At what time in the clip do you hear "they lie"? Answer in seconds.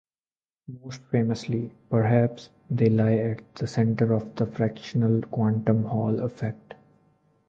2.71-3.17